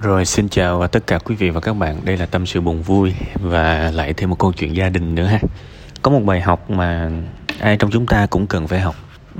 Rồi 0.00 0.24
xin 0.24 0.48
chào 0.48 0.80
à, 0.80 0.86
tất 0.86 1.06
cả 1.06 1.18
quý 1.18 1.34
vị 1.34 1.50
và 1.50 1.60
các 1.60 1.76
bạn, 1.76 1.96
đây 2.04 2.16
là 2.16 2.26
tâm 2.26 2.46
sự 2.46 2.60
buồn 2.60 2.82
vui 2.82 3.14
và 3.34 3.90
lại 3.94 4.12
thêm 4.12 4.30
một 4.30 4.38
câu 4.38 4.52
chuyện 4.52 4.76
gia 4.76 4.88
đình 4.88 5.14
nữa 5.14 5.24
ha. 5.24 5.38
Có 6.02 6.10
một 6.10 6.20
bài 6.24 6.40
học 6.40 6.70
mà 6.70 7.10
ai 7.60 7.76
trong 7.76 7.90
chúng 7.90 8.06
ta 8.06 8.26
cũng 8.26 8.46
cần 8.46 8.68
phải 8.68 8.80
học, 8.80 8.94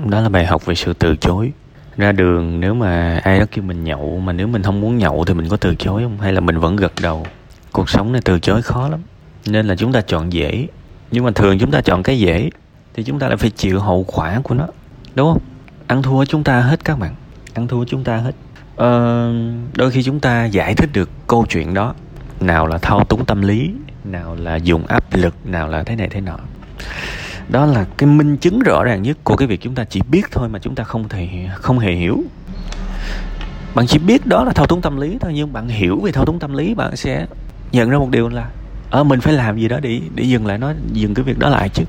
đó 0.05 0.21
là 0.21 0.29
bài 0.29 0.45
học 0.45 0.65
về 0.65 0.75
sự 0.75 0.93
từ 0.93 1.15
chối. 1.15 1.51
Ra 1.97 2.11
đường 2.11 2.59
nếu 2.59 2.73
mà 2.73 3.19
ai 3.23 3.39
đó 3.39 3.45
kêu 3.51 3.63
mình 3.63 3.83
nhậu 3.83 4.19
mà 4.19 4.33
nếu 4.33 4.47
mình 4.47 4.63
không 4.63 4.81
muốn 4.81 4.97
nhậu 4.97 5.25
thì 5.25 5.33
mình 5.33 5.49
có 5.49 5.57
từ 5.57 5.75
chối 5.75 6.03
không 6.03 6.17
hay 6.21 6.33
là 6.33 6.39
mình 6.39 6.59
vẫn 6.59 6.75
gật 6.75 6.93
đầu. 7.01 7.25
Cuộc 7.71 7.89
sống 7.89 8.11
này 8.11 8.21
từ 8.25 8.39
chối 8.39 8.61
khó 8.61 8.89
lắm. 8.89 8.99
Nên 9.45 9.67
là 9.67 9.75
chúng 9.75 9.93
ta 9.93 10.01
chọn 10.01 10.33
dễ. 10.33 10.67
Nhưng 11.11 11.23
mà 11.23 11.31
thường 11.31 11.59
chúng 11.59 11.71
ta 11.71 11.81
chọn 11.81 12.03
cái 12.03 12.19
dễ 12.19 12.49
thì 12.93 13.03
chúng 13.03 13.19
ta 13.19 13.27
lại 13.27 13.37
phải 13.37 13.49
chịu 13.49 13.79
hậu 13.79 14.05
quả 14.07 14.39
của 14.43 14.55
nó. 14.55 14.67
Đúng 15.15 15.33
không? 15.33 15.41
Ăn 15.87 16.03
thua 16.03 16.25
chúng 16.25 16.43
ta 16.43 16.59
hết 16.59 16.85
các 16.85 16.99
bạn. 16.99 17.15
Ăn 17.53 17.67
thua 17.67 17.85
chúng 17.85 18.03
ta 18.03 18.17
hết 18.17 18.31
ờ, 18.79 19.33
đôi 19.75 19.91
khi 19.91 20.03
chúng 20.03 20.19
ta 20.19 20.45
giải 20.45 20.75
thích 20.75 20.89
được 20.93 21.09
câu 21.27 21.45
chuyện 21.49 21.73
đó. 21.73 21.93
Nào 22.39 22.67
là 22.67 22.77
thao 22.77 23.03
túng 23.03 23.25
tâm 23.25 23.41
lý 23.41 23.71
nào 24.03 24.35
là 24.35 24.55
dùng 24.55 24.87
áp 24.87 25.03
lực 25.13 25.35
nào 25.45 25.67
là 25.67 25.83
thế 25.83 25.95
này 25.95 26.07
thế 26.11 26.21
nọ. 26.21 26.37
Đó 27.49 27.65
là 27.65 27.85
cái 27.97 28.09
minh 28.09 28.37
chứng 28.37 28.59
rõ 28.59 28.83
ràng 28.83 29.01
nhất 29.01 29.17
của 29.23 29.35
cái 29.35 29.47
việc 29.47 29.61
chúng 29.61 29.75
ta 29.75 29.83
chỉ 29.83 30.01
biết 30.11 30.21
thôi 30.31 30.49
mà 30.49 30.59
chúng 30.59 30.75
ta 30.75 30.83
không 30.83 31.09
thể 31.09 31.49
không 31.55 31.79
hề 31.79 31.91
hiểu. 31.91 32.23
Bạn 33.75 33.87
chỉ 33.87 33.99
biết 33.99 34.25
đó 34.25 34.43
là 34.43 34.53
thao 34.53 34.65
túng 34.65 34.81
tâm 34.81 34.97
lý 34.97 35.17
thôi 35.21 35.31
nhưng 35.35 35.53
bạn 35.53 35.67
hiểu 35.67 35.99
về 36.03 36.11
thao 36.11 36.25
túng 36.25 36.39
tâm 36.39 36.53
lý 36.53 36.73
bạn 36.73 36.95
sẽ 36.95 37.27
nhận 37.71 37.89
ra 37.89 37.97
một 37.97 38.09
điều 38.09 38.29
là 38.29 38.49
ở 38.89 39.03
mình 39.03 39.21
phải 39.21 39.33
làm 39.33 39.57
gì 39.57 39.67
đó 39.67 39.79
để 39.81 40.01
để 40.15 40.23
dừng 40.23 40.45
lại 40.45 40.57
nó 40.57 40.73
dừng 40.93 41.13
cái 41.13 41.23
việc 41.23 41.39
đó 41.39 41.49
lại 41.49 41.69
chứ. 41.69 41.83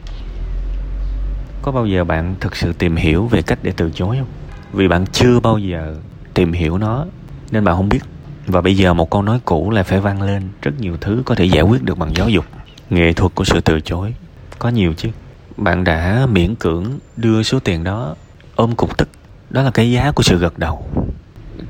Có 1.63 1.73
bao 1.73 1.87
giờ 1.87 2.05
bạn 2.05 2.35
thực 2.41 2.57
sự 2.57 2.73
tìm 2.73 2.97
hiểu 2.97 3.27
về 3.27 3.43
cách 3.43 3.59
để 3.63 3.73
từ 3.77 3.91
chối 3.91 4.17
không? 4.19 4.29
Vì 4.73 4.89
bạn 4.89 5.05
chưa 5.13 5.41
bao 5.41 5.59
giờ 5.59 5.97
tìm 6.41 6.53
hiểu 6.53 6.79
nó, 6.79 7.07
nên 7.51 7.65
bạn 7.65 7.77
không 7.77 7.89
biết. 7.89 8.01
Và 8.47 8.61
bây 8.61 8.77
giờ 8.77 8.95
một 8.95 9.11
câu 9.11 9.23
nói 9.23 9.41
cũ 9.45 9.71
lại 9.71 9.85
phải 9.85 10.01
vang 10.01 10.23
lên. 10.23 10.43
Rất 10.63 10.71
nhiều 10.79 10.97
thứ 11.01 11.23
có 11.25 11.35
thể 11.35 11.45
giải 11.45 11.63
quyết 11.63 11.83
được 11.83 11.99
bằng 11.99 12.17
giáo 12.17 12.29
dục. 12.29 12.45
Nghệ 12.91 13.13
thuật 13.13 13.35
của 13.35 13.45
sự 13.45 13.61
từ 13.61 13.81
chối, 13.81 14.15
có 14.59 14.69
nhiều 14.69 14.95
chứ. 14.97 15.09
Bạn 15.57 15.85
đã 15.85 16.27
miễn 16.31 16.55
cưỡng 16.55 16.85
đưa 17.17 17.43
số 17.43 17.61
tiền 17.61 17.85
đó, 17.85 18.15
ôm 18.55 18.77
cục 18.77 18.99
tức. 18.99 19.09
Đó 19.51 19.63
là 19.63 19.71
cái 19.71 19.93
giá 19.93 20.13
của 20.13 20.23
sự 20.23 20.39
gật 20.39 20.59
đầu. 20.59 20.87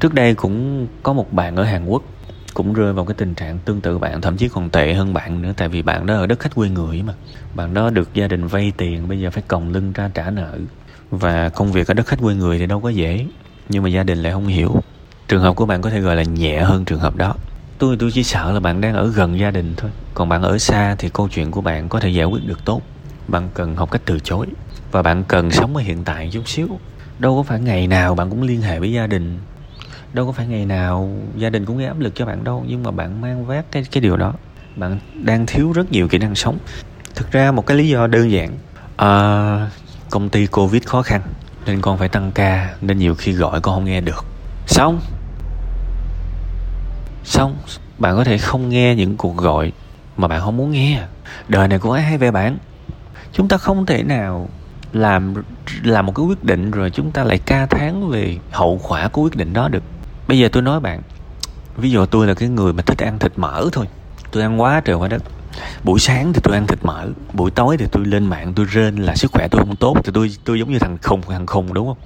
Trước 0.01 0.15
đây 0.15 0.35
cũng 0.35 0.87
có 1.03 1.13
một 1.13 1.33
bạn 1.33 1.57
ở 1.57 1.65
hàn 1.65 1.87
quốc, 1.87 2.03
cũng 2.55 2.73
rơi 2.73 2.93
vào 2.93 3.05
cái 3.05 3.15
tình 3.15 3.35
trạng 3.35 3.59
tương 3.59 3.81
tự 3.81 3.99
bạn, 3.99 4.21
thậm 4.21 4.37
chí 4.37 4.49
còn 4.49 4.71
tệ 4.71 4.95
hơn 4.95 5.15
bạn 5.15 5.43
nữa, 5.43 5.53
tại 5.57 5.69
vì 5.69 5.83
bạn 5.83 6.07
đó 6.07 6.15
ở 6.15 6.27
đất 6.27 6.41
khách 6.41 6.55
quê 6.55 6.69
người 6.69 7.03
mà. 7.03 7.15
Bạn 7.55 7.75
đó 7.75 7.91
được 7.91 8.15
gia 8.15 8.29
đình 8.29 8.47
vay 8.47 8.73
tiền, 8.77 9.09
bây 9.09 9.21
giờ 9.21 9.31
phải 9.31 9.43
còng 9.49 9.73
lưng 9.73 9.93
ra 9.93 10.11
trả 10.15 10.31
nợ. 10.31 10.59
Và 11.11 11.49
công 11.49 11.73
việc 11.73 11.87
ở 11.87 11.95
đất 11.95 12.07
khách 12.07 12.21
quê 12.21 12.35
người 12.35 12.59
thì 12.59 12.67
đâu 12.67 12.81
có 12.81 12.89
dễ 12.89 13.27
nhưng 13.69 13.83
mà 13.83 13.89
gia 13.89 14.03
đình 14.03 14.19
lại 14.19 14.33
không 14.33 14.47
hiểu. 14.47 14.83
Trường 15.29 15.43
hợp 15.43 15.57
của 15.57 15.67
bạn 15.67 15.83
có 15.83 15.91
thể 15.91 16.01
gọi 16.01 16.17
là 16.17 16.23
nhẹ 16.23 16.63
hơn 16.63 16.85
trường 16.85 17.01
hợp 17.01 17.17
đó. 17.17 17.35
Tôi 17.79 17.97
tôi 18.01 18.11
chỉ 18.15 18.23
sợ 18.23 18.53
là 18.53 18.61
bạn 18.61 18.81
đang 18.81 18.95
ở 18.95 19.07
gần 19.07 19.39
gia 19.39 19.51
đình 19.51 19.75
thôi. 19.77 19.91
Còn 20.15 20.29
bạn 20.29 20.43
ở 20.43 20.59
xa 20.59 20.95
thì 20.99 21.09
câu 21.13 21.29
chuyện 21.29 21.51
của 21.51 21.61
bạn 21.61 21.89
có 21.89 22.01
thể 22.01 22.09
giải 22.09 22.27
quyết 22.27 22.47
được 22.47 22.65
tốt. 22.65 22.83
Bạn 23.29 23.49
cần 23.55 23.77
học 23.77 23.91
cách 23.91 24.03
từ 24.05 24.19
chối. 24.19 24.47
Và 24.93 25.03
bạn 25.03 25.25
cần 25.29 25.51
sống 25.51 25.77
ở 25.77 25.83
hiện 25.83 26.05
tại 26.05 26.31
chút 26.33 26.49
xíu. 26.49 26.69
Đâu 27.19 27.37
có 27.37 27.43
phải 27.43 27.61
ngày 27.61 27.87
nào 27.87 28.15
bạn 28.15 28.31
cũng 28.31 28.43
liên 28.43 28.63
hệ 28.63 28.79
với 28.79 28.93
gia 28.93 29.07
đình. 29.07 29.39
Đâu 30.13 30.27
có 30.27 30.33
phải 30.33 30.47
ngày 30.47 30.67
nào 30.67 31.11
gia 31.37 31.51
đình 31.51 31.67
cũng 31.67 31.79
gây 31.79 31.87
áp 31.87 31.99
lực 32.01 32.15
cho 32.15 32.27
bạn 32.27 32.45
đâu. 32.45 32.65
Nhưng 32.69 32.83
mà 32.83 32.91
bạn 32.91 33.21
mang 33.21 33.47
vác 33.47 33.73
cái 33.73 33.85
cái 33.91 34.01
điều 34.01 34.17
đó. 34.17 34.33
Bạn 34.77 34.99
đang 35.15 35.47
thiếu 35.47 35.73
rất 35.73 35.93
nhiều 35.93 36.09
kỹ 36.09 36.19
năng 36.19 36.35
sống. 36.35 36.59
Thực 37.15 37.33
ra 37.33 37.53
một 37.53 37.67
cái 37.67 37.77
lý 37.77 37.89
do 37.89 38.07
đơn 38.07 38.31
giản. 38.31 38.51
À, 38.97 39.71
công 40.11 40.29
ty 40.29 40.47
covid 40.47 40.83
khó 40.85 41.03
khăn 41.03 41.21
nên 41.67 41.81
con 41.81 41.99
phải 41.99 42.09
tăng 42.09 42.33
ca, 42.33 42.75
nên 42.81 42.99
nhiều 42.99 43.15
khi 43.15 43.33
gọi 43.33 43.61
con 43.61 43.75
không 43.75 43.85
nghe 43.85 44.01
được. 44.01 44.25
Xong. 44.67 45.01
Xong, 47.25 47.57
bạn 47.99 48.17
có 48.17 48.25
thể 48.25 48.39
không 48.39 48.69
nghe 48.69 48.95
những 48.95 49.17
cuộc 49.17 49.37
gọi 49.37 49.73
mà 50.17 50.29
bạn 50.29 50.41
không 50.41 50.57
muốn 50.57 50.71
nghe. 50.71 51.03
Đời 51.49 51.69
này 51.69 51.79
cũng 51.79 51.93
ai 51.93 52.03
hay 52.03 52.19
về 52.19 52.31
bạn. 52.31 52.59
Chúng 53.33 53.49
ta 53.49 53.57
không 53.57 53.87
thể 53.87 54.03
nào 54.03 54.49
làm 54.93 55.35
làm 55.83 56.07
một 56.07 56.13
cái 56.17 56.27
quyết 56.27 56.45
định 56.45 56.71
rồi 56.71 56.91
chúng 56.91 57.11
ta 57.11 57.25
lại 57.25 57.39
ca 57.39 57.67
tháng 57.67 58.11
về 58.11 58.37
hậu 58.53 58.81
quả 58.89 59.09
của 59.09 59.23
quyết 59.23 59.37
định 59.37 59.53
đó 59.53 59.69
được. 59.69 59.83
Bây 60.29 60.39
giờ 60.39 60.49
tôi 60.53 60.63
nói 60.63 60.81
bạn, 60.81 61.03
ví 61.77 61.91
dụ 61.91 62.07
tôi 62.07 62.27
là 62.27 62.35
cái 62.35 62.49
người 62.49 62.73
mà 62.73 62.83
thích 62.83 62.99
ăn 62.99 63.19
thịt 63.19 63.33
mỡ 63.37 63.65
thôi. 63.73 63.87
Tôi 64.31 64.43
ăn 64.43 64.61
quá 64.61 64.81
trời 64.85 64.97
quá 64.97 65.09
đất 65.09 65.23
buổi 65.85 66.01
sáng 66.01 66.33
thì 66.33 66.41
tôi 66.45 66.55
ăn 66.55 66.67
thịt 66.67 66.79
mỡ, 66.83 67.07
buổi 67.33 67.51
tối 67.51 67.77
thì 67.77 67.87
tôi 67.93 68.07
lên 68.07 68.27
mạng 68.27 68.53
tôi 68.57 68.67
rên 68.67 68.97
là 68.97 69.15
sức 69.17 69.33
khỏe 69.33 69.49
tôi 69.49 69.61
không 69.61 69.77
tốt 69.77 69.97
thì 70.05 70.13
tôi 70.15 70.31
tôi 70.45 70.59
giống 70.59 70.73
như 70.73 70.79
thằng 70.79 70.99
khùng 71.03 71.23
thằng 71.29 71.47
khùng 71.47 71.75
đúng 71.75 71.87
không? 71.87 71.99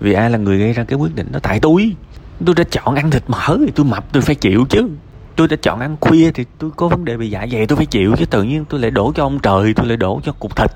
Vì 0.00 0.12
ai 0.12 0.30
là 0.30 0.38
người 0.38 0.58
gây 0.58 0.72
ra 0.72 0.84
cái 0.84 0.98
quyết 0.98 1.14
định 1.14 1.32
đó? 1.32 1.40
Tại 1.42 1.60
tôi. 1.60 1.92
Tôi 2.46 2.54
đã 2.54 2.64
chọn 2.70 2.94
ăn 2.94 3.10
thịt 3.10 3.22
mỡ 3.26 3.56
thì 3.66 3.72
tôi 3.74 3.86
mập, 3.86 4.12
tôi 4.12 4.22
phải 4.22 4.34
chịu 4.34 4.66
chứ. 4.70 4.88
Tôi 5.36 5.48
đã 5.48 5.56
chọn 5.62 5.80
ăn 5.80 5.96
khuya 6.00 6.30
thì 6.34 6.44
tôi 6.58 6.70
có 6.76 6.88
vấn 6.88 7.04
đề 7.04 7.16
về 7.16 7.26
dạ 7.26 7.46
dày, 7.52 7.66
tôi 7.66 7.76
phải 7.76 7.86
chịu 7.86 8.14
chứ. 8.18 8.24
Tự 8.24 8.42
nhiên 8.42 8.64
tôi 8.64 8.80
lại 8.80 8.90
đổ 8.90 9.12
cho 9.16 9.24
ông 9.24 9.38
trời, 9.38 9.74
tôi 9.74 9.86
lại 9.86 9.96
đổ 9.96 10.20
cho 10.24 10.32
cục 10.32 10.56
thịt. 10.56 10.70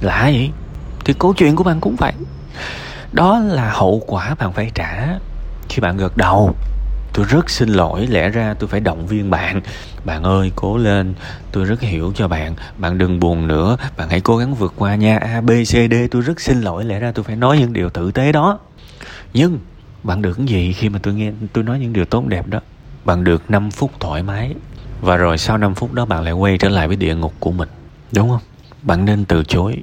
Lạ 0.00 0.22
vậy. 0.22 0.50
Thì 1.04 1.14
câu 1.18 1.34
chuyện 1.34 1.56
của 1.56 1.64
bạn 1.64 1.80
cũng 1.80 1.96
vậy. 1.96 2.12
Đó 3.12 3.38
là 3.38 3.70
hậu 3.70 4.02
quả 4.06 4.34
bạn 4.34 4.52
phải 4.52 4.70
trả 4.74 5.18
khi 5.68 5.80
bạn 5.80 5.96
gật 5.96 6.16
đầu 6.16 6.54
tôi 7.16 7.26
rất 7.28 7.50
xin 7.50 7.68
lỗi, 7.68 8.06
lẽ 8.06 8.28
ra 8.28 8.54
tôi 8.54 8.68
phải 8.68 8.80
động 8.80 9.06
viên 9.06 9.30
bạn. 9.30 9.60
Bạn 10.04 10.22
ơi, 10.22 10.52
cố 10.56 10.76
lên. 10.76 11.14
Tôi 11.52 11.64
rất 11.64 11.80
hiểu 11.80 12.12
cho 12.16 12.28
bạn. 12.28 12.54
Bạn 12.78 12.98
đừng 12.98 13.20
buồn 13.20 13.46
nữa. 13.46 13.76
Bạn 13.96 14.08
hãy 14.08 14.20
cố 14.20 14.36
gắng 14.36 14.54
vượt 14.54 14.74
qua 14.76 14.94
nha. 14.94 15.18
A, 15.18 15.40
b, 15.40 15.50
c, 15.50 15.72
d. 15.72 15.94
Tôi 16.10 16.22
rất 16.22 16.40
xin 16.40 16.60
lỗi, 16.60 16.84
lẽ 16.84 16.98
ra 16.98 17.12
tôi 17.12 17.24
phải 17.24 17.36
nói 17.36 17.58
những 17.58 17.72
điều 17.72 17.90
tử 17.90 18.12
tế 18.12 18.32
đó. 18.32 18.58
Nhưng, 19.34 19.58
bạn 20.02 20.22
được 20.22 20.34
cái 20.36 20.46
gì 20.46 20.72
khi 20.72 20.88
mà 20.88 20.98
tôi 21.02 21.14
nghe, 21.14 21.32
tôi 21.52 21.64
nói 21.64 21.78
những 21.78 21.92
điều 21.92 22.04
tốt 22.04 22.26
đẹp 22.26 22.46
đó? 22.46 22.60
Bạn 23.04 23.24
được 23.24 23.50
5 23.50 23.70
phút 23.70 23.90
thoải 24.00 24.22
mái. 24.22 24.54
Và 25.00 25.16
rồi 25.16 25.38
sau 25.38 25.58
5 25.58 25.74
phút 25.74 25.92
đó 25.92 26.04
bạn 26.04 26.24
lại 26.24 26.32
quay 26.32 26.58
trở 26.58 26.68
lại 26.68 26.88
với 26.88 26.96
địa 26.96 27.14
ngục 27.14 27.34
của 27.40 27.52
mình. 27.52 27.68
Đúng 28.12 28.28
không? 28.28 28.42
Bạn 28.82 29.04
nên 29.04 29.24
từ 29.24 29.44
chối 29.44 29.82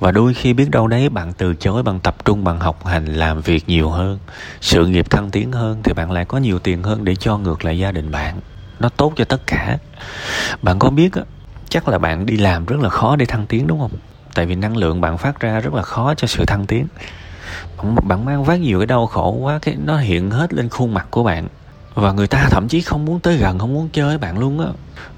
và 0.00 0.12
đôi 0.12 0.34
khi 0.34 0.52
biết 0.52 0.70
đâu 0.70 0.88
đấy 0.88 1.08
bạn 1.08 1.32
từ 1.32 1.54
chối 1.54 1.82
bằng 1.82 2.00
tập 2.00 2.24
trung 2.24 2.44
bằng 2.44 2.60
học 2.60 2.86
hành 2.86 3.06
làm 3.06 3.40
việc 3.40 3.68
nhiều 3.68 3.90
hơn 3.90 4.18
sự 4.60 4.86
nghiệp 4.86 5.10
thăng 5.10 5.30
tiến 5.30 5.52
hơn 5.52 5.80
thì 5.84 5.92
bạn 5.92 6.10
lại 6.10 6.24
có 6.24 6.38
nhiều 6.38 6.58
tiền 6.58 6.82
hơn 6.82 7.04
để 7.04 7.16
cho 7.16 7.38
ngược 7.38 7.64
lại 7.64 7.78
gia 7.78 7.92
đình 7.92 8.10
bạn. 8.10 8.40
Nó 8.80 8.88
tốt 8.88 9.12
cho 9.16 9.24
tất 9.24 9.40
cả. 9.46 9.78
Bạn 10.62 10.78
có 10.78 10.90
biết 10.90 11.14
á 11.14 11.22
chắc 11.68 11.88
là 11.88 11.98
bạn 11.98 12.26
đi 12.26 12.36
làm 12.36 12.66
rất 12.66 12.80
là 12.80 12.88
khó 12.88 13.16
để 13.16 13.26
thăng 13.26 13.46
tiến 13.46 13.66
đúng 13.66 13.80
không? 13.80 13.92
Tại 14.34 14.46
vì 14.46 14.54
năng 14.54 14.76
lượng 14.76 15.00
bạn 15.00 15.18
phát 15.18 15.40
ra 15.40 15.60
rất 15.60 15.74
là 15.74 15.82
khó 15.82 16.14
cho 16.14 16.26
sự 16.26 16.44
thăng 16.44 16.66
tiến. 16.66 16.86
Bạn, 17.76 17.96
bạn 18.08 18.24
mang 18.24 18.44
vác 18.44 18.60
nhiều 18.60 18.78
cái 18.78 18.86
đau 18.86 19.06
khổ 19.06 19.30
quá 19.30 19.58
cái 19.62 19.76
nó 19.84 19.96
hiện 19.96 20.30
hết 20.30 20.54
lên 20.54 20.68
khuôn 20.68 20.94
mặt 20.94 21.06
của 21.10 21.24
bạn. 21.24 21.48
Và 21.94 22.12
người 22.12 22.26
ta 22.26 22.48
thậm 22.50 22.68
chí 22.68 22.80
không 22.80 23.04
muốn 23.04 23.20
tới 23.20 23.36
gần 23.36 23.58
không 23.58 23.74
muốn 23.74 23.88
chơi 23.92 24.08
với 24.08 24.18
bạn 24.18 24.38
luôn 24.38 24.60
á. 24.60 24.66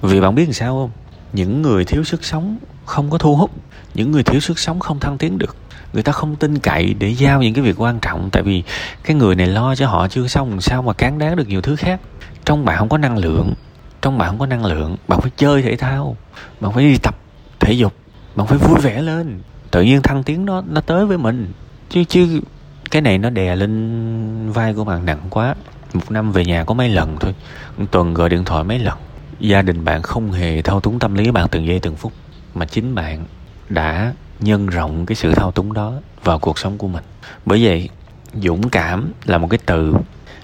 Vì 0.03 0.21
bạn 0.21 0.35
biết 0.35 0.45
làm 0.45 0.53
sao 0.53 0.75
không? 0.75 1.00
Những 1.33 1.63
người 1.63 1.85
thiếu 1.85 2.05
sức 2.05 2.25
sống 2.25 2.59
không 2.85 3.11
có 3.11 3.19
thu 3.19 3.37
hút, 3.37 3.51
những 3.95 4.11
người 4.11 4.23
thiếu 4.23 4.41
sức 4.41 4.59
sống 4.59 4.81
không 4.81 5.01
thăng 5.01 5.19
tiến 5.19 5.39
được. 5.39 5.57
Người 5.93 6.03
ta 6.03 6.13
không 6.13 6.37
tin 6.37 6.59
cậy 6.59 6.95
để 6.99 7.09
giao 7.09 7.43
những 7.43 7.55
cái 7.55 7.65
việc 7.65 7.81
quan 7.81 8.01
trọng, 8.01 8.31
tại 8.33 8.43
vì 8.43 8.63
cái 9.05 9.17
người 9.17 9.35
này 9.35 9.47
lo 9.47 9.75
cho 9.75 9.87
họ 9.87 10.09
chưa 10.09 10.27
xong 10.27 10.51
làm 10.51 10.61
sao 10.61 10.83
mà 10.83 10.93
cán 10.93 11.19
đáng 11.19 11.37
được 11.37 11.49
nhiều 11.49 11.61
thứ 11.61 11.77
khác. 11.77 12.01
Trong 12.45 12.65
bạn 12.65 12.79
không 12.79 12.89
có 12.89 12.99
năng 12.99 13.19
lượng, 13.19 13.55
trong 14.03 14.19
bạn 14.19 14.29
không 14.29 14.39
có 14.39 14.47
năng 14.47 14.65
lượng, 14.65 14.97
bạn 15.09 15.21
phải 15.21 15.31
chơi 15.37 15.63
thể 15.63 15.77
thao, 15.77 16.17
bạn 16.61 16.73
phải 16.73 16.85
đi 16.85 16.99
tập 17.03 17.15
thể 17.61 17.73
dục, 17.73 17.93
bạn 18.37 18.47
phải 18.47 18.59
vui 18.59 18.81
vẻ 18.83 19.03
lên. 19.03 19.41
Tự 19.71 19.83
nhiên 19.83 20.03
thăng 20.03 20.23
tiến 20.23 20.47
nó 20.47 20.63
nó 20.71 20.81
tới 20.81 21.07
với 21.07 21.19
mình. 21.19 21.53
Chứ 21.91 22.05
chứ 22.05 22.41
cái 22.91 23.03
này 23.03 23.19
nó 23.19 23.31
đè 23.31 23.57
lên 23.57 24.53
vai 24.53 24.75
của 24.75 24.85
bạn 24.85 25.05
nặng 25.05 25.21
quá. 25.31 25.55
Một 25.95 26.11
năm 26.11 26.33
về 26.33 26.45
nhà 26.45 26.65
có 26.65 26.75
mấy 26.75 26.89
lần 26.89 27.17
thôi. 27.21 27.35
Một 27.77 27.87
tuần 27.91 28.15
gọi 28.15 28.29
điện 28.29 28.45
thoại 28.45 28.65
mấy 28.65 28.79
lần 28.79 28.99
gia 29.41 29.63
đình 29.63 29.85
bạn 29.85 30.03
không 30.03 30.33
hề 30.33 30.63
thao 30.63 30.81
túng 30.81 30.99
tâm 30.99 31.15
lý 31.15 31.31
bạn 31.31 31.49
từng 31.51 31.67
giây 31.67 31.81
từng 31.81 31.97
phút, 31.97 32.13
mà 32.55 32.65
chính 32.65 32.95
bạn 32.95 33.25
đã 33.69 34.13
nhân 34.41 34.67
rộng 34.67 35.07
cái 35.07 35.17
sự 35.17 35.35
thao 35.35 35.53
túng 35.53 35.73
đó 35.73 35.93
vào 36.25 36.39
cuộc 36.39 36.59
sống 36.59 36.79
của 36.79 36.89
mình. 36.89 37.05
Bởi 37.47 37.65
vậy, 37.65 37.89
dũng 38.43 38.69
cảm 38.69 39.13
là 39.25 39.39
một 39.39 39.51
cái 39.51 39.59
từ 39.67 39.95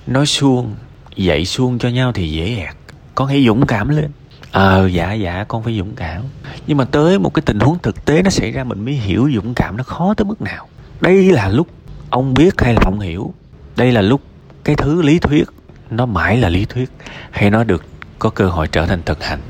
nói 0.07 0.27
suông, 0.27 0.75
dạy 1.17 1.45
suông 1.45 1.79
cho 1.79 1.89
nhau 1.89 2.12
thì 2.12 2.31
dễ 2.31 2.57
ẹt. 2.57 2.77
Con 3.15 3.28
hãy 3.28 3.45
dũng 3.47 3.66
cảm 3.66 3.89
lên. 3.89 4.10
Ờ 4.53 4.87
dạ 4.87 5.13
dạ 5.13 5.45
con 5.48 5.63
phải 5.63 5.78
dũng 5.78 5.95
cảm. 5.95 6.22
Nhưng 6.66 6.77
mà 6.77 6.84
tới 6.84 7.19
một 7.19 7.34
cái 7.34 7.43
tình 7.47 7.60
huống 7.60 7.78
thực 7.78 8.04
tế 8.04 8.22
nó 8.22 8.31
xảy 8.31 8.51
ra, 8.51 8.65
mình 8.65 8.84
mới 8.84 8.95
hiểu 8.95 9.31
dũng 9.34 9.54
cảm 9.54 9.77
nó 9.77 9.84
khó 9.84 10.15
tới 10.15 10.25
mức 10.25 10.43
nào. 10.43 10.69
Đây 11.01 11.33
là 11.33 11.48
lúc 11.48 11.69
ông 12.10 12.34
biết 12.34 12.60
hay 12.60 12.75
là 12.75 12.81
ông 12.84 13.01
hiểu. 13.01 13.34
Đây 13.77 13.93
là 13.93 14.01
lúc 14.01 14.21
cái 14.65 14.77
thứ 14.77 15.03
lý 15.03 15.19
thuyết, 15.19 15.45
nó 15.91 16.07
mãi 16.07 16.37
là 16.37 16.48
lý 16.48 16.65
thuyết. 16.65 16.91
Hay 17.31 17.51
nó 17.51 17.65
được 17.65 17.84
có 18.18 18.30
cơ 18.30 18.48
hội 18.48 18.68
trở 18.68 18.86
thành 18.86 19.03
thực 19.03 19.24
hành. 19.24 19.41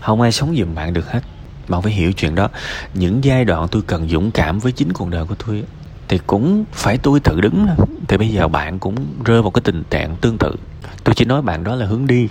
Không 0.00 0.20
ai 0.20 0.32
sống 0.32 0.56
giùm 0.56 0.74
bạn 0.74 0.92
được 0.92 1.10
hết. 1.10 1.20
Bạn 1.68 1.82
phải 1.82 1.92
hiểu 1.92 2.12
chuyện 2.12 2.34
đó. 2.34 2.48
Những 2.94 3.24
giai 3.24 3.44
đoạn 3.44 3.68
tôi 3.68 3.82
cần 3.86 4.08
dũng 4.08 4.30
cảm 4.30 4.58
với 4.58 4.72
chính 4.72 4.92
cuộc 4.92 5.08
đời 5.08 5.24
của 5.24 5.34
tôi 5.46 5.64
thì 6.08 6.18
cũng 6.26 6.64
phải 6.72 6.98
tôi 6.98 7.20
tự 7.20 7.40
đứng 7.40 7.66
thì 8.08 8.16
bây 8.16 8.28
giờ 8.28 8.48
bạn 8.48 8.78
cũng 8.78 8.96
rơi 9.24 9.42
vào 9.42 9.50
cái 9.50 9.62
tình 9.64 9.82
trạng 9.90 10.16
tương 10.16 10.38
tự. 10.38 10.56
Tôi 11.04 11.14
chỉ 11.14 11.24
nói 11.24 11.42
bạn 11.42 11.64
đó 11.64 11.74
là 11.74 11.86
hướng 11.86 12.06
đi. 12.06 12.28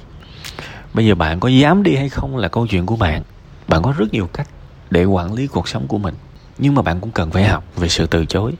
Bây 0.93 1.05
giờ 1.05 1.15
bạn 1.15 1.39
có 1.39 1.49
dám 1.49 1.83
đi 1.83 1.95
hay 1.95 2.09
không 2.09 2.37
là 2.37 2.47
câu 2.47 2.67
chuyện 2.67 2.85
của 2.85 2.95
bạn. 2.95 3.23
Bạn 3.67 3.83
có 3.83 3.93
rất 3.97 4.13
nhiều 4.13 4.29
cách 4.33 4.47
để 4.89 5.05
quản 5.05 5.33
lý 5.33 5.47
cuộc 5.47 5.67
sống 5.67 5.87
của 5.87 5.97
mình. 5.97 6.15
Nhưng 6.57 6.75
mà 6.75 6.81
bạn 6.81 6.99
cũng 6.99 7.11
cần 7.11 7.31
phải 7.31 7.43
học 7.43 7.63
về 7.75 7.89
sự 7.89 8.05
từ 8.05 8.25
chối. 8.25 8.51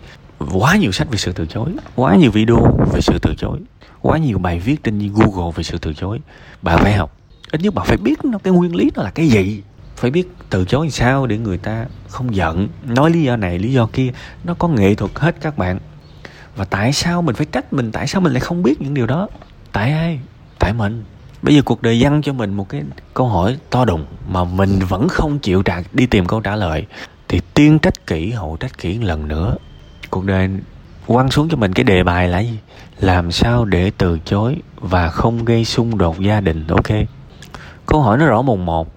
Quá 0.51 0.75
nhiều 0.75 0.91
sách 0.91 1.07
về 1.11 1.17
sự 1.17 1.31
từ 1.31 1.45
chối, 1.45 1.69
quá 1.95 2.15
nhiều 2.15 2.31
video 2.31 2.77
về 2.93 3.01
sự 3.01 3.19
từ 3.21 3.33
chối 3.37 3.59
quá 4.05 4.17
nhiều 4.17 4.37
bài 4.37 4.59
viết 4.59 4.83
trên 4.83 5.11
google 5.13 5.51
về 5.55 5.63
sự 5.63 5.77
từ 5.77 5.93
chối. 5.93 6.19
Bạn 6.61 6.79
phải 6.83 6.93
học. 6.93 7.17
Ít 7.51 7.61
nhất 7.61 7.73
bạn 7.73 7.85
phải 7.85 7.97
biết 7.97 8.25
nó, 8.25 8.37
cái 8.37 8.53
nguyên 8.53 8.75
lý 8.75 8.91
nó 8.95 9.03
là 9.03 9.11
cái 9.11 9.27
gì. 9.27 9.61
Phải 9.95 10.11
biết 10.11 10.27
từ 10.49 10.65
chối 10.65 10.85
làm 10.85 10.91
sao 10.91 11.27
để 11.27 11.37
người 11.37 11.57
ta 11.57 11.85
không 12.07 12.35
giận. 12.35 12.67
Nói 12.85 13.11
lý 13.11 13.23
do 13.23 13.35
này, 13.35 13.59
lý 13.59 13.73
do 13.73 13.85
kia, 13.93 14.11
nó 14.43 14.53
có 14.53 14.67
nghệ 14.67 14.95
thuật 14.95 15.11
hết 15.15 15.35
các 15.41 15.57
bạn. 15.57 15.79
Và 16.55 16.65
tại 16.65 16.93
sao 16.93 17.21
mình 17.21 17.35
phải 17.35 17.45
trách 17.51 17.73
mình? 17.73 17.91
Tại 17.91 18.07
sao 18.07 18.21
mình 18.21 18.33
lại 18.33 18.39
không 18.39 18.63
biết 18.63 18.81
những 18.81 18.93
điều 18.93 19.07
đó? 19.07 19.27
Tại 19.71 19.91
ai? 19.91 20.19
Tại 20.59 20.73
mình. 20.73 21.03
Bây 21.41 21.55
giờ 21.55 21.61
cuộc 21.65 21.81
đời 21.81 22.01
dăng 22.01 22.21
cho 22.21 22.33
mình 22.33 22.53
một 22.53 22.69
cái 22.69 22.83
câu 23.13 23.27
hỏi 23.27 23.57
to 23.69 23.85
đùng 23.85 24.05
mà 24.29 24.43
mình 24.43 24.79
vẫn 24.89 25.07
không 25.07 25.39
chịu 25.39 25.63
trả, 25.63 25.83
đi 25.93 26.05
tìm 26.05 26.25
câu 26.25 26.39
trả 26.39 26.55
lời. 26.55 26.85
Thì 27.27 27.41
tiên 27.53 27.79
trách 27.79 28.07
kỹ 28.07 28.31
hậu 28.31 28.57
trách 28.59 28.77
kỹ 28.77 28.97
lần 28.97 29.27
nữa. 29.27 29.55
Cuộc 30.09 30.25
đời 30.25 30.49
quăng 31.07 31.31
xuống 31.31 31.49
cho 31.49 31.57
mình 31.57 31.73
cái 31.73 31.83
đề 31.83 32.03
bài 32.03 32.27
là 32.27 32.39
gì? 32.39 32.57
Làm 32.99 33.31
sao 33.31 33.65
để 33.65 33.91
từ 33.97 34.19
chối 34.25 34.55
và 34.75 35.09
không 35.09 35.45
gây 35.45 35.65
xung 35.65 35.97
đột 35.97 36.19
gia 36.19 36.41
đình? 36.41 36.67
Ok. 36.67 36.89
Câu 37.85 38.01
hỏi 38.01 38.17
nó 38.17 38.25
rõ 38.25 38.41
mồn 38.41 38.65
một 38.65 38.95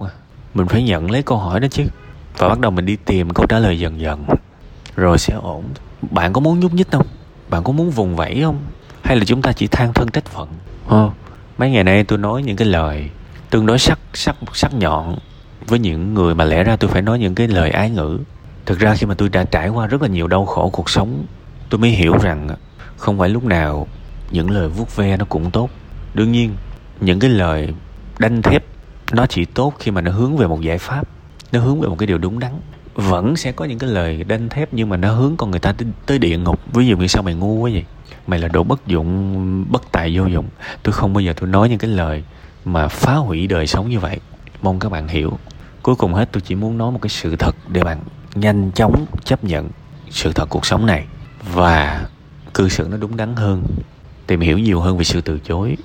mình 0.55 0.69
phải 0.69 0.83
nhận 0.83 1.11
lấy 1.11 1.23
câu 1.23 1.39
hỏi 1.39 1.61
đó 1.61 1.69
chứ. 1.71 1.85
Và 2.39 2.49
bắt 2.49 2.61
đầu 2.61 2.71
mình 2.71 2.87
đi 2.87 2.97
tìm 2.97 3.31
câu 3.31 3.47
trả 3.47 3.59
lời 3.59 3.79
dần 3.79 4.01
dần. 4.01 4.25
Rồi 4.97 5.19
sẽ 5.19 5.35
ổn. 5.35 5.65
Bạn 6.11 6.33
có 6.33 6.41
muốn 6.41 6.61
nhúc 6.61 6.75
nhích 6.75 6.91
không? 6.91 7.07
Bạn 7.51 7.65
có 7.65 7.73
muốn 7.73 7.91
vùng 7.91 8.17
vẫy 8.17 8.41
không? 8.43 8.59
Hay 9.03 9.17
là 9.17 9.25
chúng 9.25 9.43
ta 9.43 9.53
chỉ 9.53 9.67
than 9.67 9.93
thân 9.93 10.09
trách 10.09 10.25
phận? 10.25 10.49
Ờ, 10.89 11.11
mấy 11.59 11.71
ngày 11.71 11.85
nay 11.85 12.05
tôi 12.05 12.19
nói 12.19 12.43
những 12.43 12.57
cái 12.57 12.69
lời 12.69 13.11
tương 13.51 13.67
đối 13.67 13.79
sắc 13.79 13.99
sắc 14.15 14.37
sắc 14.53 14.75
nhọn 14.75 15.19
với 15.67 15.79
những 15.79 16.15
người 16.15 16.35
mà 16.35 16.45
lẽ 16.45 16.65
ra 16.65 16.77
tôi 16.77 16.91
phải 16.91 17.03
nói 17.03 17.19
những 17.19 17.35
cái 17.35 17.49
lời 17.49 17.71
ái 17.71 17.91
ngữ. 17.91 18.19
Thực 18.67 18.79
ra 18.79 18.95
khi 18.95 19.07
mà 19.07 19.15
tôi 19.15 19.29
đã 19.29 19.45
trải 19.45 19.69
qua 19.69 19.87
rất 19.87 20.03
là 20.03 20.09
nhiều 20.09 20.27
đau 20.27 20.47
khổ 20.47 20.71
cuộc 20.73 20.91
sống 20.91 21.25
tôi 21.71 21.79
mới 21.79 21.91
hiểu 21.91 22.17
rằng 22.17 22.49
không 22.97 23.19
phải 23.19 23.29
lúc 23.29 23.45
nào 23.45 23.87
những 24.31 24.51
lời 24.51 24.69
vuốt 24.69 24.97
ve 24.97 25.17
nó 25.17 25.25
cũng 25.25 25.51
tốt. 25.51 25.71
Đương 26.15 26.33
nhiên 26.33 26.55
những 27.01 27.19
cái 27.19 27.31
lời 27.31 27.75
đanh 28.19 28.43
thép 28.43 28.65
nó 29.13 29.27
chỉ 29.27 29.45
tốt 29.45 29.75
khi 29.79 29.91
mà 29.91 30.01
nó 30.01 30.11
hướng 30.11 30.37
về 30.37 30.47
một 30.47 30.61
giải 30.61 30.79
pháp 30.79 31.09
nó 31.53 31.61
hướng 31.61 31.81
về 31.81 31.89
một 31.89 31.97
cái 31.99 32.07
điều 32.07 32.19
đúng 32.19 32.39
đắn. 32.39 32.53
Vẫn 32.95 33.37
sẽ 33.37 33.53
có 33.53 33.65
những 33.65 33.79
cái 33.79 33.91
lời 33.91 34.25
đanh 34.25 34.49
thép 34.49 34.69
nhưng 34.73 34.89
mà 34.89 34.97
nó 34.97 35.13
hướng 35.15 35.37
con 35.37 35.51
người 35.51 35.61
ta 35.61 35.73
tới, 35.73 35.89
tới 36.07 36.19
địa 36.19 36.39
ngục. 36.39 36.61
Ví 36.73 36.87
dụ 36.87 36.97
như 36.97 37.07
sao 37.07 37.23
mày 37.23 37.35
ngu 37.35 37.55
quá 37.55 37.71
vậy? 37.73 37.85
Mày 38.27 38.39
là 38.39 38.49
đồ 38.49 38.63
bất 38.63 38.87
dụng 38.87 39.67
bất 39.71 39.93
tài 39.93 40.19
vô 40.19 40.27
dụng. 40.27 40.49
Tôi 40.83 40.93
không 40.93 41.13
bao 41.13 41.21
giờ 41.21 41.33
tôi 41.33 41.49
nói 41.49 41.69
những 41.69 41.79
cái 41.79 41.91
lời 41.91 42.25
mà 42.65 42.89
phá 42.89 43.15
hủy 43.15 43.47
đời 43.47 43.67
sống 43.67 43.89
như 43.89 43.99
vậy. 43.99 44.21
Mong 44.63 44.79
các 44.79 44.93
bạn 44.93 45.09
hiểu. 45.09 45.39
Cuối 45.83 45.95
cùng 45.95 46.15
hết 46.15 46.29
tôi 46.33 46.41
chỉ 46.41 46.55
muốn 46.55 46.79
nói 46.79 46.93
một 46.93 46.99
cái 47.03 47.09
sự 47.09 47.37
thật 47.37 47.57
để 47.69 47.85
bạn 47.85 48.01
nhanh 48.35 48.71
chóng 48.75 49.07
chấp 49.25 49.45
nhận 49.45 49.71
sự 50.11 50.33
thật 50.33 50.47
cuộc 50.49 50.67
sống 50.67 50.87
này 50.87 51.07
và 51.53 52.07
cư 52.55 52.69
xử 52.69 52.89
nó 52.91 52.97
đúng 52.97 53.17
đắn 53.17 53.37
hơn, 53.37 53.63
tìm 54.27 54.41
hiểu 54.41 54.59
nhiều 54.59 54.81
hơn 54.81 54.99
về 54.99 55.05
sự 55.05 55.21
từ 55.21 55.39
chối. 55.39 55.77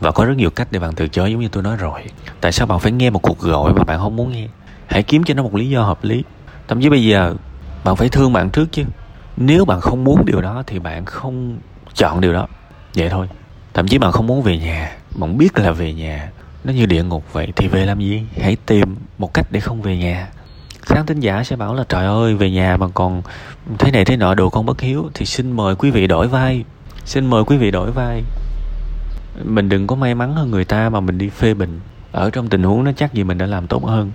Và 0.00 0.10
có 0.10 0.24
rất 0.24 0.36
nhiều 0.36 0.50
cách 0.50 0.68
để 0.70 0.78
bạn 0.78 0.94
từ 0.94 1.08
chối, 1.08 1.32
giống 1.32 1.40
như 1.40 1.48
tôi 1.48 1.62
nói 1.62 1.76
rồi. 1.76 2.00
Tại 2.40 2.52
sao 2.52 2.66
bạn 2.66 2.80
phải 2.80 2.92
nghe 2.92 3.10
một 3.10 3.22
cuộc 3.22 3.38
gọi 3.38 3.74
mà 3.74 3.84
bạn 3.84 3.98
không 3.98 4.16
muốn 4.16 4.32
nghe? 4.32 4.46
Hãy 4.86 5.02
kiếm 5.02 5.24
cho 5.24 5.34
nó 5.34 5.42
một 5.42 5.54
lý 5.54 5.68
do 5.68 5.82
hợp 5.82 6.04
lý. 6.04 6.24
Thậm 6.68 6.80
chí 6.80 6.88
bây 6.88 7.04
giờ, 7.04 7.34
bạn 7.84 7.96
phải 7.96 8.08
thương 8.08 8.32
bạn 8.32 8.50
trước 8.50 8.72
chứ. 8.72 8.84
Nếu 9.36 9.64
bạn 9.64 9.80
không 9.80 10.04
muốn 10.04 10.24
điều 10.26 10.40
đó, 10.40 10.62
thì 10.66 10.78
bạn 10.78 11.04
không 11.04 11.58
chọn 11.94 12.20
điều 12.20 12.32
đó. 12.32 12.46
Vậy 12.94 13.08
thôi. 13.08 13.28
Thậm 13.74 13.88
chí 13.88 13.98
bạn 13.98 14.12
không 14.12 14.26
muốn 14.26 14.42
về 14.42 14.58
nhà, 14.58 14.96
bạn 15.14 15.38
biết 15.38 15.58
là 15.58 15.72
về 15.72 15.92
nhà, 15.92 16.30
nó 16.64 16.72
như 16.72 16.86
địa 16.86 17.02
ngục 17.02 17.24
vậy, 17.32 17.52
thì 17.56 17.68
về 17.68 17.86
làm 17.86 17.98
gì? 17.98 18.22
Hãy 18.40 18.56
tìm 18.66 18.96
một 19.18 19.34
cách 19.34 19.46
để 19.50 19.60
không 19.60 19.82
về 19.82 19.96
nhà 19.96 20.28
khán 20.82 21.06
thính 21.06 21.20
giả 21.20 21.44
sẽ 21.44 21.56
bảo 21.56 21.74
là, 21.74 21.84
trời 21.88 22.06
ơi, 22.06 22.34
về 22.34 22.50
nhà 22.50 22.76
mà 22.76 22.86
còn 22.94 23.22
thế 23.78 23.90
này 23.90 24.04
thế 24.04 24.16
nọ, 24.16 24.34
đồ 24.34 24.50
con 24.50 24.66
bất 24.66 24.80
hiếu. 24.80 25.10
Thì 25.14 25.26
xin 25.26 25.52
mời 25.52 25.74
quý 25.74 25.90
vị 25.90 26.06
đổi 26.06 26.28
vai. 26.28 26.64
Xin 27.04 27.26
mời 27.26 27.44
quý 27.44 27.56
vị 27.56 27.70
đổi 27.70 27.90
vai. 27.90 28.22
Mình 29.44 29.68
đừng 29.68 29.86
có 29.86 29.96
may 29.96 30.14
mắn 30.14 30.34
hơn 30.34 30.50
người 30.50 30.64
ta 30.64 30.88
mà 30.88 31.00
mình 31.00 31.18
đi 31.18 31.28
phê 31.28 31.54
bình. 31.54 31.80
Ở 32.12 32.30
trong 32.30 32.48
tình 32.48 32.62
huống 32.62 32.84
nó 32.84 32.92
chắc 32.96 33.14
gì 33.14 33.24
mình 33.24 33.38
đã 33.38 33.46
làm 33.46 33.66
tốt 33.66 33.84
hơn. 33.84 34.12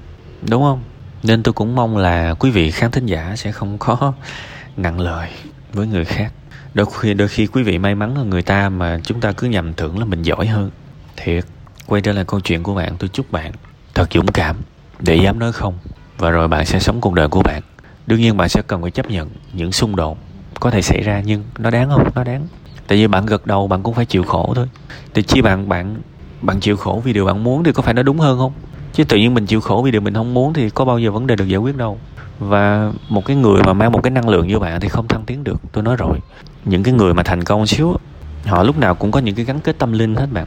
Đúng 0.50 0.62
không? 0.62 0.84
Nên 1.24 1.44
tôi 1.44 1.54
cũng 1.54 1.76
mong 1.76 1.98
là 1.98 2.34
quý 2.34 2.52
vị 2.52 2.72
khán 2.72 2.92
thính 2.92 3.06
giả 3.06 3.34
sẽ 3.36 3.52
không 3.52 3.78
có 3.78 4.14
nặng 4.78 5.00
lời 5.00 5.30
với 5.74 5.88
người 5.88 6.06
khác. 6.06 6.32
Đôi 6.74 6.86
khi 7.00 7.14
đôi 7.14 7.28
khi 7.28 7.48
quý 7.48 7.64
vị 7.64 7.78
may 7.78 7.96
mắn 7.96 8.16
hơn 8.16 8.30
người 8.30 8.42
ta 8.42 8.70
mà 8.70 9.00
chúng 9.04 9.22
ta 9.22 9.32
cứ 9.32 9.48
nhầm 9.48 9.74
tưởng 9.74 10.00
là 10.00 10.06
mình 10.06 10.22
giỏi 10.22 10.48
hơn. 10.48 10.72
Thiệt, 11.18 11.46
quay 11.86 12.02
trở 12.02 12.12
lại 12.12 12.26
câu 12.28 12.40
chuyện 12.40 12.64
của 12.64 12.76
bạn, 12.76 12.96
tôi 13.00 13.10
chúc 13.10 13.32
bạn 13.32 13.52
thật 13.94 14.08
dũng 14.14 14.32
cảm. 14.32 14.56
Để 15.00 15.16
dám 15.16 15.40
nói 15.40 15.52
không 15.52 15.78
và 16.18 16.30
rồi 16.30 16.48
bạn 16.48 16.66
sẽ 16.66 16.80
sống 16.80 17.02
cuộc 17.02 17.14
đời 17.14 17.28
của 17.28 17.42
bạn. 17.42 17.62
Đương 18.08 18.20
nhiên 18.20 18.38
bạn 18.38 18.50
sẽ 18.50 18.62
cần 18.62 18.82
phải 18.82 18.92
chấp 18.92 19.10
nhận 19.10 19.30
những 19.54 19.72
xung 19.72 19.96
đột 19.96 20.18
có 20.60 20.72
thể 20.72 20.82
xảy 20.82 21.02
ra, 21.02 21.22
nhưng 21.26 21.44
nó 21.58 21.70
đáng 21.70 21.90
không? 21.90 22.10
Nó 22.16 22.24
đáng. 22.24 22.48
Tại 22.88 22.98
vì 22.98 23.08
bạn 23.08 23.26
gật 23.26 23.48
đầu, 23.48 23.68
bạn 23.68 23.84
cũng 23.84 23.94
phải 23.94 24.06
chịu 24.06 24.24
khổ 24.24 24.54
thôi. 24.56 24.68
Thì 25.14 25.24
chi 25.24 25.42
bạn 25.42 25.70
bạn 25.70 25.96
bạn 26.42 26.60
chịu 26.60 26.78
khổ 26.78 27.02
vì 27.04 27.14
điều 27.14 27.26
bạn 27.26 27.44
muốn 27.44 27.64
thì 27.64 27.72
có 27.72 27.82
phải 27.82 27.94
nó 27.94 28.04
đúng 28.04 28.20
hơn 28.20 28.38
không? 28.38 28.54
Chứ 28.94 29.04
tự 29.04 29.18
nhiên 29.18 29.34
mình 29.34 29.46
chịu 29.46 29.62
khổ 29.62 29.82
vì 29.86 29.92
điều 29.92 30.02
mình 30.02 30.14
không 30.14 30.34
muốn 30.34 30.54
thì 30.54 30.70
có 30.70 30.86
bao 30.86 31.00
giờ 31.00 31.12
vấn 31.12 31.28
đề 31.28 31.36
được 31.36 31.48
giải 31.48 31.58
quyết 31.58 31.78
đâu. 31.78 32.00
Và 32.40 32.92
một 33.10 33.26
cái 33.26 33.36
người 33.36 33.64
mà 33.64 33.74
mang 33.74 33.92
một 33.92 34.04
cái 34.04 34.12
năng 34.12 34.30
lượng 34.30 34.48
như 34.48 34.60
bạn 34.60 34.80
thì 34.82 34.90
không 34.90 35.08
thăng 35.08 35.26
tiến 35.26 35.44
được. 35.44 35.62
Tôi 35.72 35.84
nói 35.84 35.96
rồi. 35.96 36.20
Những 36.66 36.84
cái 36.84 36.94
người 36.94 37.14
mà 37.14 37.24
thành 37.24 37.44
công 37.44 37.68
xíu 37.68 37.98
họ 38.46 38.64
lúc 38.64 38.78
nào 38.78 38.96
cũng 38.96 39.12
có 39.12 39.20
những 39.20 39.36
cái 39.36 39.46
gắn 39.46 39.60
kết 39.60 39.78
tâm 39.80 39.94
linh 39.94 40.16
hết 40.16 40.28
bạn. 40.32 40.46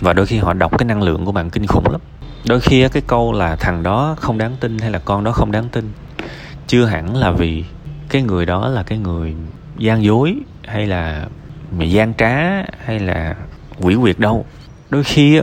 Và 0.00 0.12
đôi 0.12 0.26
khi 0.26 0.38
họ 0.38 0.52
đọc 0.52 0.78
cái 0.78 0.86
năng 0.86 1.02
lượng 1.02 1.24
của 1.24 1.32
bạn 1.32 1.50
kinh 1.50 1.66
khủng 1.66 1.90
lắm 1.92 2.00
đôi 2.44 2.60
khi 2.60 2.88
cái 2.88 3.02
câu 3.06 3.32
là 3.32 3.56
thằng 3.56 3.82
đó 3.82 4.16
không 4.20 4.38
đáng 4.38 4.56
tin 4.60 4.78
hay 4.78 4.90
là 4.90 4.98
con 4.98 5.24
đó 5.24 5.32
không 5.32 5.52
đáng 5.52 5.68
tin, 5.68 5.92
chưa 6.66 6.84
hẳn 6.84 7.16
là 7.16 7.30
vì 7.30 7.64
cái 8.08 8.22
người 8.22 8.46
đó 8.46 8.68
là 8.68 8.82
cái 8.82 8.98
người 8.98 9.34
gian 9.78 10.04
dối 10.04 10.34
hay 10.66 10.86
là 10.86 11.26
gian 11.78 12.14
trá 12.14 12.62
hay 12.84 12.98
là 12.98 13.36
quỷ 13.80 13.96
quyệt 14.00 14.18
đâu. 14.18 14.46
Đôi 14.90 15.04
khi 15.04 15.40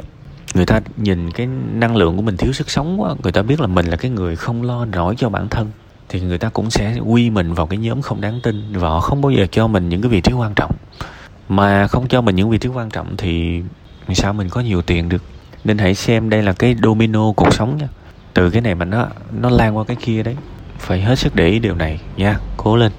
người 0.54 0.66
ta 0.66 0.80
nhìn 0.98 1.32
cái 1.32 1.48
năng 1.74 1.96
lượng 1.96 2.16
của 2.16 2.22
mình 2.22 2.38
thiếu 2.38 2.54
sức 2.54 2.70
sống 2.70 3.02
quá, 3.02 3.16
người 3.24 3.32
ta 3.32 3.42
biết 3.42 3.62
là 3.62 3.68
mình 3.68 3.86
là 3.86 3.96
cái 3.96 4.12
người 4.12 4.36
không 4.36 4.64
lo 4.64 4.86
nổi 4.86 5.16
cho 5.18 5.30
bản 5.30 5.50
thân, 5.50 5.72
thì 6.10 6.22
người 6.22 6.38
ta 6.38 6.50
cũng 6.50 6.70
sẽ 6.72 6.98
quy 7.06 7.30
mình 7.30 7.54
vào 7.54 7.68
cái 7.68 7.78
nhóm 7.78 8.02
không 8.02 8.22
đáng 8.22 8.40
tin 8.44 8.74
và 8.74 8.90
họ 8.90 9.00
không 9.00 9.22
bao 9.22 9.32
giờ 9.32 9.48
cho 9.52 9.68
mình 9.68 9.90
những 9.90 10.02
cái 10.02 10.10
vị 10.10 10.22
trí 10.22 10.34
quan 10.34 10.54
trọng. 10.56 10.72
Mà 11.50 11.88
không 11.88 12.08
cho 12.08 12.22
mình 12.22 12.36
những 12.36 12.50
vị 12.50 12.58
trí 12.58 12.70
quan 12.70 12.90
trọng 12.90 13.18
thì 13.18 13.62
sao 14.14 14.34
mình 14.34 14.50
có 14.50 14.62
nhiều 14.62 14.82
tiền 14.82 15.10
được? 15.10 15.24
Nên 15.64 15.78
hãy 15.78 15.96
xem 15.96 16.30
đây 16.30 16.44
là 16.44 16.54
cái 16.54 16.76
domino 16.84 17.32
cuộc 17.36 17.54
sống 17.54 17.78
nha. 17.78 17.88
Từ 18.34 18.50
cái 18.50 18.62
này 18.62 18.76
mà 18.76 18.86
nó 18.86 19.08
nó 19.42 19.50
lan 19.50 19.78
qua 19.78 19.84
cái 19.84 19.98
kia 20.00 20.24
đấy. 20.24 20.36
Phải 20.80 21.02
hết 21.02 21.20
sức 21.20 21.36
để 21.36 21.48
ý 21.48 21.60
điều 21.60 21.76
này 21.76 22.00
nha. 22.18 22.38
Cố 22.58 22.76
lên. 22.76 22.92